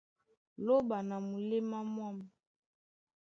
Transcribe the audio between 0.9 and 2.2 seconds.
na muléma mwâm.